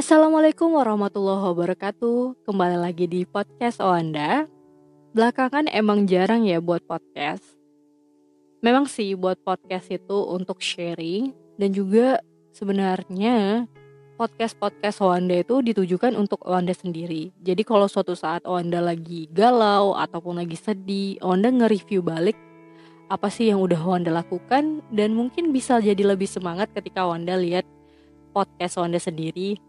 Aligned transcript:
Assalamualaikum 0.00 0.80
warahmatullahi 0.80 1.44
wabarakatuh. 1.52 2.48
Kembali 2.48 2.80
lagi 2.80 3.04
di 3.04 3.28
podcast 3.28 3.84
Oanda. 3.84 4.48
Belakangan 5.12 5.68
emang 5.68 6.08
jarang 6.08 6.48
ya 6.48 6.56
buat 6.56 6.80
podcast. 6.88 7.44
Memang 8.64 8.88
sih 8.88 9.12
buat 9.12 9.36
podcast 9.44 9.92
itu 9.92 10.24
untuk 10.24 10.64
sharing 10.64 11.36
Dan 11.60 11.76
juga 11.76 12.16
sebenarnya 12.48 13.68
podcast-podcast 14.16 15.04
Oanda 15.04 15.44
itu 15.44 15.60
ditujukan 15.60 16.16
untuk 16.16 16.48
Oanda 16.48 16.72
sendiri. 16.72 17.36
Jadi 17.44 17.60
kalau 17.60 17.84
suatu 17.84 18.16
saat 18.16 18.48
Oanda 18.48 18.80
lagi 18.80 19.28
galau 19.28 19.92
ataupun 19.92 20.40
lagi 20.40 20.56
sedih 20.56 21.20
Oanda 21.20 21.52
nge-review 21.52 22.00
balik 22.00 22.40
apa 23.12 23.28
sih 23.28 23.52
yang 23.52 23.60
udah 23.60 23.84
Wanda 23.84 24.08
lakukan 24.16 24.80
dan 24.96 25.12
mungkin 25.12 25.52
bisa 25.52 25.76
jadi 25.76 26.08
lebih 26.08 26.24
semangat 26.24 26.72
ketika 26.72 27.04
Wanda 27.04 27.36
lihat 27.36 27.68
podcast 28.32 28.80
Wanda 28.80 28.96
sendiri 28.96 29.60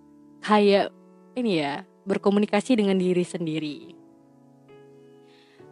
kayak 0.42 0.90
ini 1.38 1.62
ya 1.62 1.86
berkomunikasi 2.06 2.78
dengan 2.78 2.98
diri 2.98 3.22
sendiri. 3.22 3.78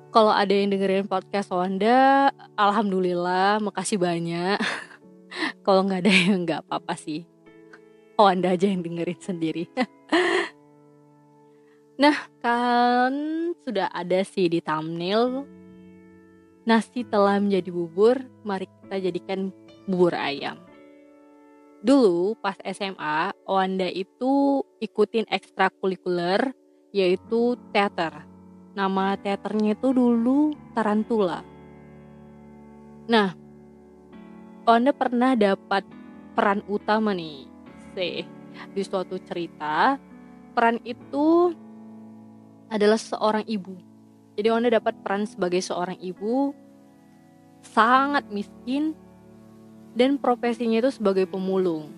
Kalau 0.09 0.33
ada 0.33 0.49
yang 0.49 0.73
dengerin 0.73 1.05
podcast 1.05 1.53
Wanda, 1.53 2.33
alhamdulillah, 2.57 3.61
makasih 3.61 4.01
banyak. 4.01 4.57
Kalau 5.65 5.85
nggak 5.85 6.01
ada 6.01 6.13
yang 6.13 6.45
nggak 6.45 6.65
apa-apa 6.65 6.97
sih, 6.97 7.29
Wanda 8.17 8.57
aja 8.57 8.65
yang 8.65 8.81
dengerin 8.81 9.21
sendiri. 9.21 9.69
nah, 12.01 12.17
kan 12.41 13.13
sudah 13.61 13.93
ada 13.93 14.25
sih 14.25 14.49
di 14.49 14.65
thumbnail 14.65 15.45
Nasi 16.69 17.01
telah 17.01 17.41
menjadi 17.41 17.73
bubur, 17.73 18.21
mari 18.45 18.69
kita 18.85 19.09
jadikan 19.09 19.49
bubur 19.89 20.13
ayam. 20.13 20.68
Dulu 21.79 22.35
pas 22.43 22.59
SMA, 22.63 23.31
Wanda 23.47 23.87
itu 23.87 24.63
ikutin 24.83 25.27
ekstrakurikuler 25.31 26.51
yaitu 26.91 27.55
teater. 27.71 28.25
Nama 28.75 29.15
teaternya 29.19 29.75
itu 29.75 29.95
dulu 29.95 30.55
Tarantula. 30.75 31.41
Nah, 33.09 33.33
Wanda 34.67 34.93
pernah 34.93 35.33
dapat 35.33 35.81
peran 36.37 36.61
utama 36.69 37.15
nih, 37.15 37.49
sih 37.97 38.21
di 38.75 38.81
suatu 38.85 39.17
cerita. 39.23 39.97
Peran 40.53 40.77
itu 40.83 41.55
adalah 42.69 42.99
seorang 42.99 43.47
ibu 43.49 43.89
jadi 44.39 44.55
Wanda 44.55 44.71
dapat 44.71 44.95
peran 45.03 45.27
sebagai 45.27 45.59
seorang 45.59 45.99
ibu 45.99 46.55
sangat 47.59 48.23
miskin 48.31 48.95
dan 49.97 50.17
profesinya 50.17 50.81
itu 50.81 50.91
sebagai 50.93 51.25
pemulung. 51.25 51.89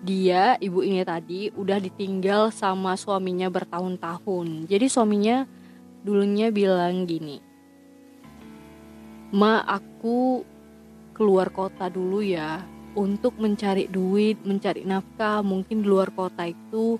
Dia, 0.00 0.56
ibu 0.56 0.80
ini 0.80 1.04
tadi, 1.04 1.52
udah 1.52 1.76
ditinggal 1.76 2.48
sama 2.50 2.96
suaminya 2.96 3.52
bertahun-tahun. 3.52 4.64
Jadi 4.64 4.86
suaminya 4.88 5.44
dulunya 6.00 6.48
bilang 6.48 7.04
gini, 7.04 7.50
Ma, 9.30 9.62
aku 9.62 10.42
keluar 11.14 11.54
kota 11.54 11.86
dulu 11.86 12.18
ya 12.18 12.66
untuk 12.98 13.38
mencari 13.38 13.86
duit, 13.86 14.42
mencari 14.42 14.82
nafkah. 14.82 15.38
Mungkin 15.44 15.84
di 15.84 15.86
luar 15.86 16.10
kota 16.10 16.50
itu 16.50 16.98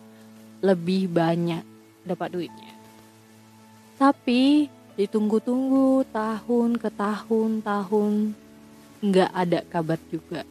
lebih 0.62 1.10
banyak 1.10 1.66
dapat 2.06 2.28
duitnya. 2.30 2.72
Tapi 3.98 4.70
ditunggu-tunggu 4.94 6.06
tahun 6.14 6.78
ke 6.78 6.88
tahun 6.94 7.66
tahun 7.66 8.12
nggak 9.00 9.30
ada 9.32 9.60
kabar 9.68 10.00
juga. 10.08 10.44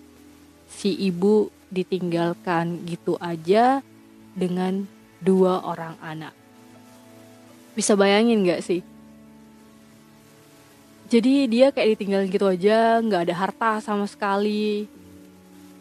Si 0.70 0.94
ibu 0.94 1.50
ditinggalkan 1.70 2.86
gitu 2.86 3.18
aja 3.22 3.82
dengan 4.34 4.86
dua 5.22 5.66
orang 5.66 5.98
anak. 6.02 6.34
Bisa 7.74 7.98
bayangin 7.98 8.46
nggak 8.46 8.62
sih? 8.62 8.82
Jadi 11.10 11.50
dia 11.50 11.74
kayak 11.74 11.98
ditinggal 11.98 12.22
gitu 12.30 12.46
aja, 12.46 13.02
nggak 13.02 13.22
ada 13.30 13.36
harta 13.38 13.72
sama 13.82 14.06
sekali. 14.06 14.86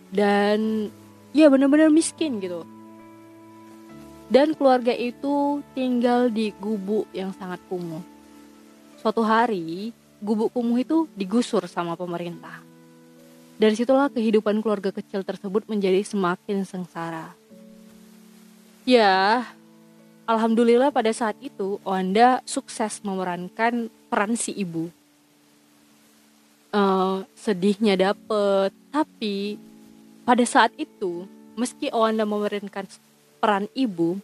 Dan 0.08 0.88
ya 1.36 1.52
bener-bener 1.52 1.92
miskin 1.92 2.40
gitu 2.40 2.64
dan 4.28 4.52
keluarga 4.52 4.92
itu 4.92 5.64
tinggal 5.72 6.28
di 6.28 6.52
gubuk 6.60 7.08
yang 7.16 7.32
sangat 7.32 7.58
kumuh. 7.72 8.04
Suatu 9.00 9.24
hari, 9.24 9.96
gubuk 10.18 10.54
kumuh 10.54 10.78
itu 10.82 11.06
digusur 11.14 11.64
sama 11.70 11.94
pemerintah. 11.94 12.62
Dari 13.58 13.74
situlah 13.74 14.06
kehidupan 14.10 14.62
keluarga 14.62 14.94
kecil 14.94 15.26
tersebut 15.26 15.66
menjadi 15.66 15.98
semakin 16.06 16.62
sengsara. 16.62 17.34
Ya, 18.86 19.44
alhamdulillah 20.30 20.94
pada 20.94 21.10
saat 21.10 21.34
itu 21.42 21.82
Wanda 21.82 22.38
sukses 22.46 23.02
memerankan 23.02 23.90
peran 24.08 24.38
si 24.38 24.54
ibu. 24.54 24.90
Uh, 26.68 27.24
sedihnya 27.34 27.96
dapet, 27.96 28.70
tapi 28.94 29.58
pada 30.22 30.44
saat 30.46 30.70
itu 30.78 31.26
meski 31.58 31.90
Wanda 31.90 32.22
memerankan 32.22 32.86
peran 33.42 33.66
ibu 33.74 34.22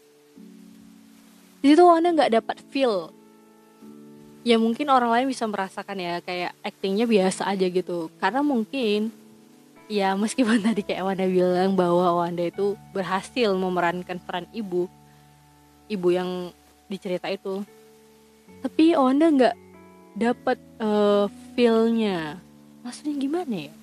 di 1.65 1.73
situ 1.73 1.81
Wanda 1.81 2.13
nggak 2.13 2.33
dapat 2.45 2.61
feel 2.69 3.09
ya 4.45 4.61
mungkin 4.61 4.93
orang 4.93 5.11
lain 5.11 5.27
bisa 5.33 5.49
merasakan 5.49 5.97
ya 5.97 6.21
kayak 6.21 6.53
actingnya 6.61 7.09
biasa 7.09 7.49
aja 7.49 7.67
gitu. 7.67 8.13
Karena 8.21 8.45
mungkin 8.45 9.09
ya 9.89 10.13
meskipun 10.15 10.61
tadi 10.69 10.85
kayak 10.85 11.03
Wanda 11.03 11.27
bilang 11.27 11.73
bahwa 11.75 12.23
Wanda 12.23 12.45
itu 12.45 12.77
berhasil 12.93 13.51
memerankan 13.57 14.21
peran 14.21 14.47
ibu 14.53 14.87
ibu 15.89 16.09
yang 16.13 16.53
dicerita 16.87 17.33
itu. 17.33 17.65
Tapi 18.61 18.95
Wanda 18.95 19.33
nggak 19.33 19.57
dapat 20.15 20.61
uh, 20.79 21.27
feelnya. 21.57 22.39
Maksudnya 22.85 23.17
gimana 23.17 23.57
ya? 23.73 23.75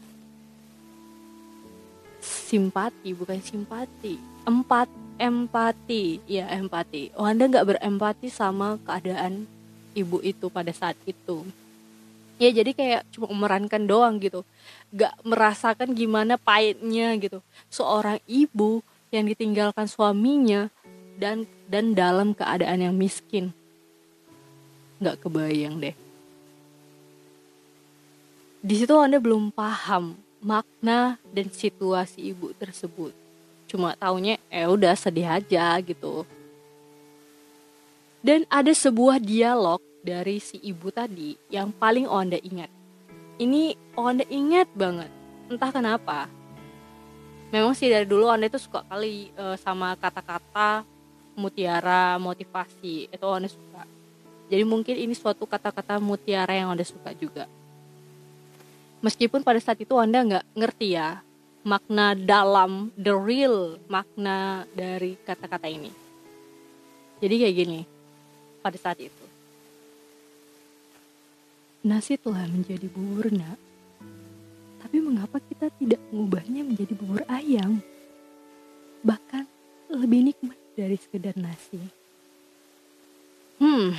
Simpati 2.21 3.17
bukan 3.17 3.41
simpati. 3.41 4.21
Empat 4.45 4.85
empati. 5.17 6.21
Ya 6.29 6.45
empati. 6.53 7.09
Oh 7.17 7.25
anda 7.25 7.49
nggak 7.49 7.77
berempati 7.77 8.29
sama 8.29 8.77
keadaan 8.85 9.49
ibu 9.93 10.23
itu 10.23 10.47
pada 10.47 10.71
saat 10.71 10.97
itu. 11.03 11.43
Ya 12.41 12.49
jadi 12.49 12.73
kayak 12.73 13.01
cuma 13.13 13.29
memerankan 13.29 13.85
doang 13.85 14.17
gitu. 14.17 14.41
Nggak 14.89 15.13
merasakan 15.21 15.93
gimana 15.93 16.41
pahitnya 16.41 17.13
gitu. 17.21 17.37
Seorang 17.69 18.17
ibu 18.25 18.81
yang 19.13 19.29
ditinggalkan 19.29 19.85
suaminya 19.85 20.73
dan 21.21 21.45
dan 21.69 21.93
dalam 21.93 22.33
keadaan 22.33 22.81
yang 22.81 22.95
miskin. 22.97 23.53
Nggak 24.97 25.21
kebayang 25.21 25.77
deh. 25.77 25.95
Di 28.61 28.75
situ 28.77 28.93
anda 28.97 29.21
belum 29.21 29.53
paham 29.53 30.17
makna 30.41 31.21
dan 31.29 31.49
situasi 31.53 32.33
ibu 32.33 32.53
tersebut. 32.57 33.13
Cuma 33.69 33.93
taunya 33.93 34.41
eh 34.49 34.65
udah 34.65 34.97
sedih 34.97 35.29
aja 35.29 35.77
gitu 35.85 36.25
dan 38.21 38.45
ada 38.53 38.69
sebuah 38.69 39.17
dialog 39.17 39.81
dari 40.05 40.37
si 40.37 40.61
ibu 40.61 40.93
tadi 40.93 41.37
yang 41.49 41.73
paling 41.73 42.05
Onda 42.05 42.37
ingat. 42.37 42.69
Ini 43.41 43.73
Onda 43.97 44.25
ingat 44.29 44.69
banget. 44.77 45.09
Entah 45.49 45.73
kenapa 45.73 46.29
memang 47.49 47.73
sih 47.73 47.89
dari 47.89 48.05
dulu 48.05 48.29
Onda 48.29 48.45
itu 48.45 48.61
suka 48.61 48.85
kali 48.85 49.33
uh, 49.35 49.57
sama 49.57 49.97
kata-kata 49.97 50.85
mutiara 51.33 52.21
motivasi. 52.21 53.09
Itu 53.09 53.25
Onda 53.25 53.49
suka. 53.49 53.89
Jadi 54.53 54.63
mungkin 54.69 54.95
ini 55.01 55.17
suatu 55.17 55.49
kata-kata 55.49 55.97
mutiara 55.97 56.53
yang 56.53 56.69
Onda 56.69 56.85
suka 56.85 57.17
juga. 57.17 57.49
Meskipun 59.01 59.41
pada 59.41 59.57
saat 59.57 59.81
itu 59.81 59.97
Anda 59.97 60.21
nggak 60.21 60.45
ngerti 60.53 60.93
ya 60.93 61.25
makna 61.65 62.13
dalam 62.13 62.93
the 62.93 63.13
real 63.13 63.81
makna 63.89 64.69
dari 64.77 65.17
kata-kata 65.25 65.65
ini. 65.65 65.89
Jadi 67.17 67.35
kayak 67.41 67.57
gini 67.57 67.81
pada 68.61 68.77
saat 68.77 69.01
itu. 69.01 69.25
Nasi 71.81 72.13
telah 72.15 72.45
menjadi 72.45 72.85
bubur 72.87 73.33
nak. 73.33 73.57
Tapi 74.85 74.97
mengapa 75.01 75.41
kita 75.41 75.73
tidak 75.81 76.01
mengubahnya 76.13 76.61
menjadi 76.61 76.93
bubur 76.93 77.25
ayam? 77.25 77.81
Bahkan 79.01 79.43
lebih 79.89 80.29
nikmat 80.29 80.57
dari 80.77 80.97
sekedar 80.97 81.33
nasi. 81.37 81.81
Hmm, 83.61 83.93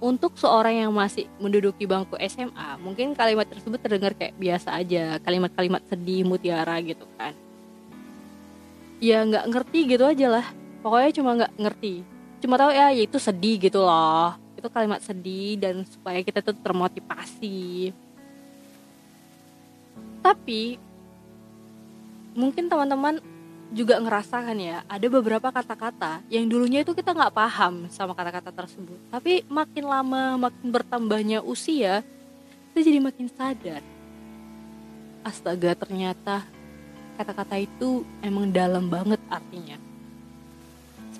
untuk 0.00 0.36
seorang 0.40 0.80
yang 0.80 0.92
masih 0.96 1.28
menduduki 1.36 1.84
bangku 1.84 2.16
SMA, 2.24 2.80
mungkin 2.80 3.12
kalimat 3.12 3.44
tersebut 3.44 3.76
terdengar 3.76 4.16
kayak 4.16 4.32
biasa 4.40 4.72
aja, 4.72 5.20
kalimat-kalimat 5.20 5.84
sedih, 5.92 6.24
mutiara 6.24 6.80
gitu 6.80 7.04
kan. 7.20 7.36
Ya 8.96 9.20
nggak 9.24 9.48
ngerti 9.52 9.80
gitu 9.92 10.04
aja 10.08 10.40
lah, 10.40 10.46
pokoknya 10.80 11.10
cuma 11.12 11.30
nggak 11.36 11.52
ngerti. 11.56 11.94
Cuma 12.40 12.56
tahu 12.56 12.72
ya, 12.72 12.88
ya 12.90 13.04
itu 13.04 13.20
sedih 13.20 13.60
gitu 13.60 13.84
loh. 13.84 14.34
Itu 14.56 14.72
kalimat 14.72 15.04
sedih 15.04 15.60
dan 15.60 15.84
supaya 15.84 16.24
kita 16.24 16.40
tuh 16.40 16.56
termotivasi. 16.56 17.92
Tapi 20.20 20.80
mungkin 22.34 22.68
teman-teman 22.68 23.20
juga 23.70 24.02
ngerasakan 24.02 24.58
ya 24.58 24.82
ada 24.90 25.06
beberapa 25.06 25.46
kata-kata 25.54 26.26
yang 26.26 26.50
dulunya 26.50 26.82
itu 26.82 26.90
kita 26.90 27.14
nggak 27.14 27.34
paham 27.34 27.86
sama 27.86 28.18
kata-kata 28.18 28.50
tersebut 28.50 28.98
tapi 29.14 29.46
makin 29.46 29.86
lama 29.86 30.50
makin 30.50 30.74
bertambahnya 30.74 31.38
usia 31.38 32.02
kita 32.70 32.78
jadi 32.82 32.98
makin 32.98 33.30
sadar 33.30 33.82
astaga 35.22 35.70
ternyata 35.78 36.42
kata-kata 37.14 37.62
itu 37.62 38.02
emang 38.26 38.50
dalam 38.50 38.90
banget 38.90 39.22
artinya 39.30 39.78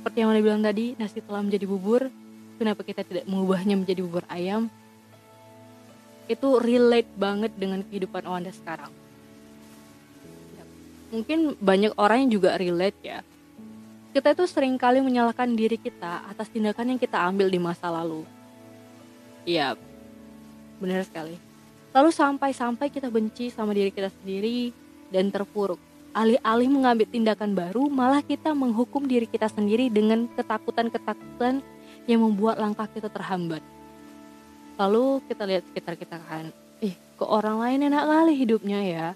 seperti 0.00 0.25
yang 0.25 0.32
udah 0.32 0.41
bilang 0.41 0.64
tadi 0.64 0.97
nasi 0.97 1.20
telah 1.20 1.44
menjadi 1.44 1.69
bubur. 1.69 2.08
Kenapa 2.56 2.81
kita 2.81 3.05
tidak 3.05 3.29
mengubahnya 3.29 3.76
menjadi 3.76 4.00
bubur 4.00 4.25
ayam? 4.32 4.73
Itu 6.25 6.56
relate 6.56 7.12
banget 7.20 7.52
dengan 7.52 7.85
kehidupan 7.85 8.25
Wanda 8.25 8.49
sekarang. 8.49 8.88
Mungkin 11.12 11.52
banyak 11.61 11.93
orang 12.00 12.25
yang 12.25 12.41
juga 12.41 12.56
relate 12.56 12.97
ya. 13.05 13.20
Kita 14.17 14.32
itu 14.32 14.49
sering 14.49 14.81
kali 14.81 15.05
menyalahkan 15.05 15.52
diri 15.52 15.76
kita 15.76 16.32
atas 16.32 16.49
tindakan 16.49 16.96
yang 16.96 17.00
kita 17.00 17.20
ambil 17.20 17.53
di 17.53 17.61
masa 17.61 17.93
lalu. 17.93 18.25
Iya 19.44 19.76
benar 20.81 21.05
sekali. 21.05 21.37
Lalu 21.93 22.08
sampai-sampai 22.08 22.88
kita 22.88 23.12
benci 23.12 23.53
sama 23.53 23.76
diri 23.76 23.93
kita 23.93 24.08
sendiri 24.08 24.73
dan 25.12 25.29
terpuruk 25.29 25.90
alih-alih 26.11 26.69
mengambil 26.71 27.07
tindakan 27.07 27.55
baru 27.55 27.87
malah 27.87 28.23
kita 28.23 28.51
menghukum 28.51 29.07
diri 29.07 29.31
kita 29.31 29.47
sendiri 29.47 29.87
dengan 29.87 30.27
ketakutan-ketakutan 30.35 31.62
yang 32.11 32.21
membuat 32.27 32.59
langkah 32.59 32.91
kita 32.91 33.07
terhambat. 33.07 33.62
Lalu 34.75 35.23
kita 35.31 35.43
lihat 35.47 35.62
sekitar 35.71 35.95
kita 35.95 36.17
kan 36.19 36.51
eh 36.81 36.97
ke 36.97 37.25
orang 37.25 37.61
lain 37.61 37.87
enak 37.93 38.05
kali 38.05 38.33
hidupnya 38.35 38.81
ya? 38.83 39.09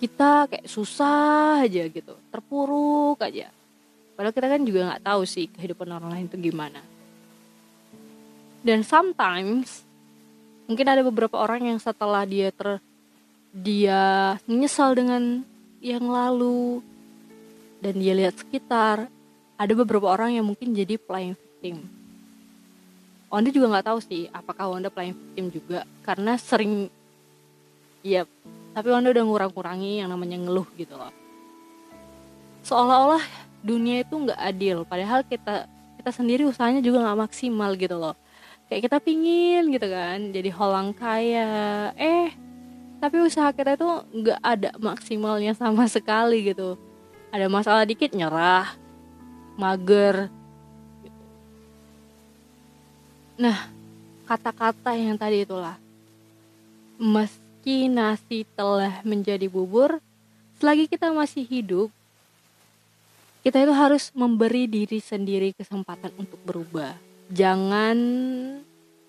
Kita 0.00 0.48
kayak 0.48 0.68
susah 0.68 1.64
aja 1.64 1.88
gitu 1.88 2.14
terpuruk 2.28 3.20
aja. 3.20 3.48
Padahal 4.16 4.36
kita 4.36 4.48
kan 4.52 4.62
juga 4.64 4.80
nggak 4.92 5.04
tahu 5.04 5.22
sih 5.24 5.48
kehidupan 5.48 5.88
orang 5.88 6.10
lain 6.12 6.26
itu 6.28 6.36
gimana. 6.36 6.84
Dan 8.60 8.84
sometimes 8.84 9.84
mungkin 10.68 10.84
ada 10.84 11.00
beberapa 11.00 11.40
orang 11.40 11.72
yang 11.72 11.78
setelah 11.80 12.28
dia 12.28 12.52
ter 12.52 12.84
dia 13.50 14.36
menyesal 14.46 14.94
dengan 14.94 15.42
yang 15.80 16.04
lalu. 16.06 16.84
Dan 17.80 17.96
dia 17.96 18.12
lihat 18.12 18.36
sekitar 18.36 19.08
ada 19.56 19.72
beberapa 19.72 20.08
orang 20.12 20.36
yang 20.36 20.44
mungkin 20.44 20.76
jadi 20.76 21.00
playing 21.00 21.32
victim. 21.32 21.84
Wanda 23.32 23.48
juga 23.48 23.72
nggak 23.72 23.86
tahu 23.88 23.98
sih 24.04 24.28
apakah 24.32 24.72
Wanda 24.72 24.92
playing 24.92 25.16
victim 25.16 25.48
juga. 25.48 25.80
Karena 26.04 26.36
sering 26.36 26.92
ya 28.04 28.28
tapi 28.76 28.88
Wanda 28.92 29.12
udah 29.12 29.24
ngurang-kurangi 29.24 30.04
yang 30.04 30.12
namanya 30.12 30.36
ngeluh 30.40 30.68
gitu 30.76 30.92
loh. 30.96 31.12
Seolah-olah 32.64 33.24
dunia 33.64 34.04
itu 34.04 34.12
nggak 34.12 34.40
adil. 34.40 34.84
Padahal 34.84 35.24
kita 35.24 35.64
kita 36.00 36.10
sendiri 36.12 36.48
usahanya 36.48 36.84
juga 36.84 37.00
nggak 37.04 37.20
maksimal 37.28 37.72
gitu 37.80 37.96
loh. 37.96 38.16
Kayak 38.68 38.92
kita 38.92 38.98
pingin 39.00 39.72
gitu 39.72 39.88
kan 39.88 40.32
jadi 40.32 40.50
holang 40.52 40.92
kaya. 40.92 41.92
Eh 41.96 42.49
tapi 43.00 43.16
usaha 43.24 43.50
kita 43.50 43.74
itu 43.74 43.88
nggak 44.14 44.40
ada 44.44 44.70
maksimalnya 44.76 45.56
sama 45.56 45.88
sekali 45.88 46.52
gitu 46.52 46.76
ada 47.32 47.48
masalah 47.48 47.88
dikit 47.88 48.12
nyerah 48.12 48.76
mager 49.56 50.28
nah 53.40 53.72
kata-kata 54.28 54.94
yang 54.94 55.16
tadi 55.18 55.42
itulah 55.42 55.80
meski 57.00 57.88
nasi 57.88 58.44
telah 58.52 59.00
menjadi 59.08 59.48
bubur, 59.48 60.04
selagi 60.60 60.84
kita 60.84 61.08
masih 61.08 61.48
hidup, 61.48 61.88
kita 63.40 63.64
itu 63.64 63.72
harus 63.72 64.12
memberi 64.12 64.68
diri 64.68 65.00
sendiri 65.00 65.56
kesempatan 65.56 66.12
untuk 66.20 66.36
berubah. 66.44 66.92
Jangan 67.32 67.96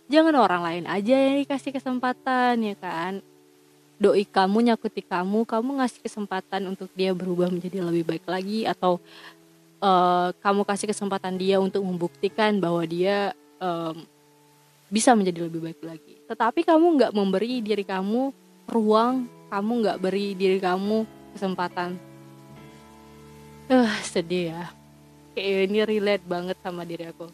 jangan 0.08 0.36
orang 0.40 0.62
lain 0.64 0.86
aja 0.88 1.16
yang 1.20 1.44
dikasih 1.44 1.76
kesempatan 1.76 2.64
ya 2.64 2.76
kan. 2.80 3.20
Doi 4.02 4.26
kamu 4.26 4.74
nyakuti 4.74 5.06
kamu, 5.06 5.46
kamu 5.46 5.78
ngasih 5.78 6.02
kesempatan 6.02 6.66
untuk 6.74 6.90
dia 6.98 7.14
berubah 7.14 7.54
menjadi 7.54 7.86
lebih 7.86 8.02
baik 8.10 8.26
lagi 8.26 8.66
atau 8.66 8.98
uh, 9.78 10.34
kamu 10.42 10.66
kasih 10.66 10.90
kesempatan 10.90 11.38
dia 11.38 11.62
untuk 11.62 11.86
membuktikan 11.86 12.58
bahwa 12.58 12.82
dia 12.82 13.38
um, 13.62 14.02
bisa 14.90 15.14
menjadi 15.14 15.46
lebih 15.46 15.70
baik 15.70 15.82
lagi. 15.86 16.18
Tetapi 16.26 16.66
kamu 16.66 16.86
nggak 16.98 17.14
memberi 17.14 17.62
diri 17.62 17.86
kamu 17.86 18.34
ruang 18.74 19.30
kamu 19.54 19.72
nggak 19.86 20.00
beri 20.02 20.34
diri 20.34 20.58
kamu 20.58 21.06
kesempatan. 21.38 21.94
Uh, 23.70 23.94
sedih 24.02 24.56
ya. 24.58 24.64
Kayak 25.38 25.60
ini 25.70 25.80
relate 25.86 26.26
banget 26.26 26.58
sama 26.64 26.88
diri 26.88 27.06
aku. 27.06 27.28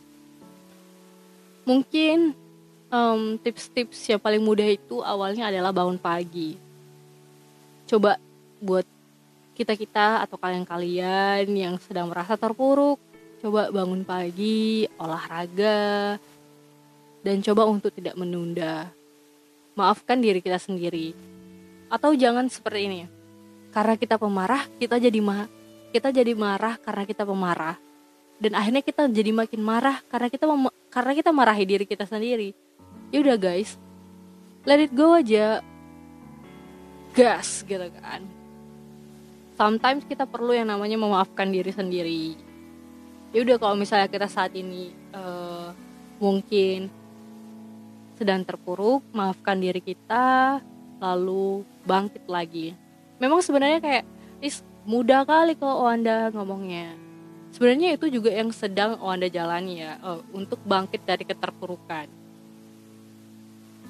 Mungkin 1.64 2.36
um, 2.92 3.36
tips-tips 3.42 3.98
yang 4.10 4.22
paling 4.22 4.42
mudah 4.42 4.68
itu 4.68 5.04
awalnya 5.04 5.50
adalah 5.52 5.72
bangun 5.72 6.00
pagi 6.00 6.60
coba 7.88 8.20
buat 8.60 8.86
kita-kita 9.56 10.22
atau 10.28 10.38
kalian-kalian 10.38 11.50
yang 11.50 11.76
sedang 11.82 12.12
merasa 12.12 12.38
terpuruk 12.38 13.00
coba 13.40 13.70
bangun 13.70 14.02
pagi 14.04 14.86
olahraga 14.98 16.18
dan 17.22 17.44
coba 17.44 17.68
untuk 17.68 17.92
tidak 17.92 18.16
menunda 18.16 18.92
maafkan 19.78 20.18
diri 20.18 20.42
kita 20.42 20.58
sendiri. 20.58 21.14
Atau 21.88 22.18
jangan 22.18 22.50
seperti 22.50 22.90
ini. 22.90 23.00
Karena 23.70 23.94
kita 23.94 24.18
pemarah, 24.18 24.66
kita 24.82 24.98
jadi 24.98 25.22
ma 25.22 25.46
kita 25.94 26.10
jadi 26.10 26.34
marah 26.34 26.82
karena 26.82 27.06
kita 27.06 27.24
pemarah. 27.24 27.78
Dan 28.42 28.58
akhirnya 28.58 28.82
kita 28.82 29.06
jadi 29.08 29.32
makin 29.32 29.62
marah 29.62 30.02
karena 30.10 30.28
kita 30.34 30.46
karena 30.90 31.14
kita 31.14 31.30
marahi 31.30 31.64
diri 31.64 31.86
kita 31.86 32.10
sendiri. 32.10 32.58
Ya 33.12 33.24
udah 33.24 33.40
guys. 33.40 33.80
Let 34.68 34.84
it 34.84 34.92
go 34.92 35.16
aja. 35.16 35.64
Gas 37.16 37.64
gitu 37.64 37.88
kan. 37.98 38.28
Sometimes 39.58 40.06
kita 40.06 40.30
perlu 40.30 40.54
yang 40.54 40.70
namanya 40.70 41.00
memaafkan 41.00 41.50
diri 41.50 41.72
sendiri. 41.74 42.38
Ya 43.32 43.42
udah 43.42 43.58
kalau 43.58 43.76
misalnya 43.80 44.06
kita 44.12 44.30
saat 44.30 44.54
ini 44.54 44.94
uh, 45.16 45.74
mungkin 46.22 46.92
sedang 48.18 48.46
terpuruk, 48.46 49.02
maafkan 49.14 49.58
diri 49.58 49.82
kita, 49.82 50.60
lalu 51.02 51.66
bangkit 51.86 52.26
lagi. 52.26 52.74
Memang 53.18 53.42
sebenarnya 53.42 53.80
kayak 53.82 54.06
is 54.42 54.62
mudah 54.86 55.26
kali 55.26 55.58
kalau 55.58 55.86
Anda 55.86 56.30
ngomongnya. 56.34 56.94
Sebenarnya 57.54 57.98
itu 57.98 58.14
juga 58.14 58.30
yang 58.30 58.54
sedang 58.54 59.00
Anda 59.02 59.32
jalani 59.32 59.82
ya, 59.82 59.98
uh, 60.04 60.22
untuk 60.36 60.62
bangkit 60.66 61.02
dari 61.08 61.26
keterpurukan. 61.26 62.27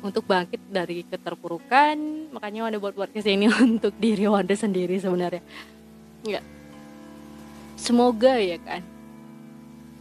Untuk 0.05 0.29
bangkit 0.29 0.61
dari 0.69 1.01
keterpurukan, 1.03 1.95
makanya 2.29 2.69
Anda 2.69 2.79
buat-buat 2.79 3.11
ke 3.11 3.21
sini 3.21 3.49
untuk 3.65 3.97
diri 3.97 4.29
Anda 4.29 4.53
sendiri 4.53 4.97
sebenarnya. 5.01 5.43
Ya. 6.25 6.41
Semoga 7.77 8.41
ya 8.41 8.57
kan, 8.61 8.81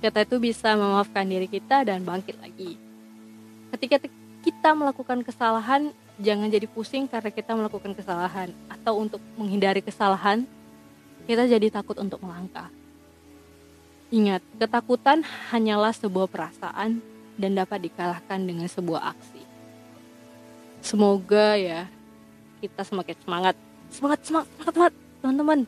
kita 0.00 0.22
itu 0.22 0.36
bisa 0.38 0.76
memaafkan 0.76 1.24
diri 1.24 1.48
kita 1.48 1.82
dan 1.82 2.04
bangkit 2.04 2.36
lagi 2.40 2.76
ketika 3.76 4.08
kita 4.44 4.70
melakukan 4.76 5.24
kesalahan 5.24 5.90
jangan 6.20 6.48
jadi 6.48 6.68
pusing 6.68 7.08
karena 7.08 7.30
kita 7.32 7.52
melakukan 7.56 7.92
kesalahan 7.96 8.52
atau 8.68 9.02
untuk 9.02 9.20
menghindari 9.36 9.80
kesalahan 9.80 10.44
kita 11.26 11.48
jadi 11.48 11.72
takut 11.72 11.96
untuk 11.98 12.20
melangkah 12.22 12.68
ingat 14.12 14.44
ketakutan 14.60 15.24
hanyalah 15.50 15.92
sebuah 15.96 16.28
perasaan 16.30 17.00
dan 17.36 17.50
dapat 17.56 17.90
dikalahkan 17.90 18.40
dengan 18.46 18.68
sebuah 18.68 19.16
aksi 19.16 19.42
semoga 20.86 21.58
ya 21.58 21.90
kita 22.62 22.86
semakin 22.86 23.16
semangat 23.26 23.54
semangat 23.90 24.20
semangat 24.22 24.46
semangat, 24.54 24.72
semangat 24.72 24.92
teman-teman 25.18 25.58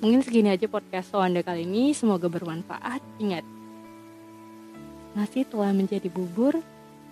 mungkin 0.00 0.20
segini 0.24 0.48
aja 0.48 0.64
podcast 0.64 1.12
Wanda 1.12 1.44
kali 1.44 1.68
ini 1.68 1.92
semoga 1.92 2.32
bermanfaat 2.32 3.04
ingat 3.20 3.44
Nasi 5.14 5.46
telah 5.46 5.70
menjadi 5.70 6.10
bubur, 6.10 6.58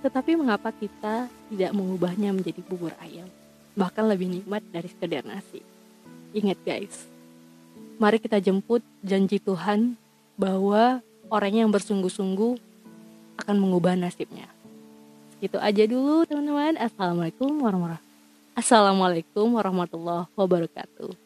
tetapi 0.03 0.35
mengapa 0.35 0.75
kita 0.75 1.31
tidak 1.31 1.71
mengubahnya 1.71 2.35
menjadi 2.35 2.59
bubur 2.67 2.91
ayam? 2.99 3.31
Bahkan 3.79 4.05
lebih 4.11 4.27
nikmat 4.27 4.59
dari 4.75 4.91
sekedar 4.91 5.23
nasi. 5.23 5.63
Ingat 6.35 6.59
guys, 6.67 7.07
mari 8.03 8.19
kita 8.19 8.43
jemput 8.43 8.83
janji 9.07 9.39
Tuhan 9.39 9.95
bahwa 10.35 10.99
orang 11.31 11.63
yang 11.63 11.71
bersungguh-sungguh 11.71 12.59
akan 13.39 13.57
mengubah 13.63 13.95
nasibnya. 13.95 14.51
Itu 15.43 15.59
aja 15.59 15.83
dulu 15.91 16.23
teman-teman. 16.23 16.79
Assalamualaikum 16.79 17.51
warahmatullahi 17.67 17.99
Assalamualaikum 18.55 19.47
warahmatullahi 19.59 20.31
wabarakatuh. 20.39 21.22